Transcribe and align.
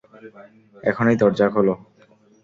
এখনই 0.83 1.15
দরজা 1.21 1.47
খোলো! 1.53 1.73